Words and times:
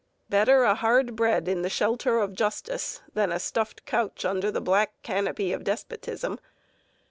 Better 0.29 0.63
a 0.63 0.73
hard 0.73 1.15
bed 1.15 1.47
in 1.47 1.61
the 1.61 1.69
shelter 1.69 2.17
of 2.21 2.33
justice 2.33 3.01
than 3.13 3.31
a 3.31 3.37
stuffed 3.39 3.85
couch 3.85 4.25
under 4.25 4.49
the 4.49 4.59
black 4.59 4.93
canopy 5.03 5.53
of 5.53 5.63
despotism. 5.63 6.39